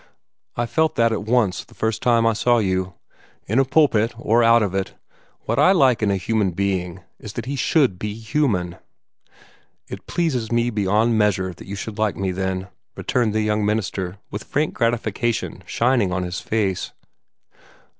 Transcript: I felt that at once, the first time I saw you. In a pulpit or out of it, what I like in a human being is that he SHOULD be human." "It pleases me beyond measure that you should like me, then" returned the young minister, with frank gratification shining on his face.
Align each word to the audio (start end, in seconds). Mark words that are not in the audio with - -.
I 0.57 0.65
felt 0.65 0.95
that 0.95 1.11
at 1.11 1.25
once, 1.25 1.63
the 1.63 1.75
first 1.75 2.01
time 2.01 2.25
I 2.25 2.33
saw 2.33 2.57
you. 2.57 2.95
In 3.45 3.59
a 3.59 3.63
pulpit 3.63 4.15
or 4.17 4.43
out 4.43 4.63
of 4.63 4.73
it, 4.73 4.95
what 5.41 5.59
I 5.59 5.73
like 5.73 6.01
in 6.01 6.09
a 6.09 6.15
human 6.17 6.53
being 6.53 7.01
is 7.19 7.33
that 7.33 7.45
he 7.45 7.55
SHOULD 7.55 7.99
be 7.99 8.15
human." 8.15 8.77
"It 9.87 10.07
pleases 10.07 10.51
me 10.51 10.71
beyond 10.71 11.19
measure 11.19 11.53
that 11.53 11.67
you 11.67 11.75
should 11.75 11.99
like 11.99 12.15
me, 12.17 12.31
then" 12.31 12.69
returned 12.97 13.35
the 13.35 13.41
young 13.41 13.63
minister, 13.63 14.17
with 14.31 14.45
frank 14.45 14.73
gratification 14.73 15.61
shining 15.67 16.11
on 16.11 16.23
his 16.23 16.39
face. 16.41 16.93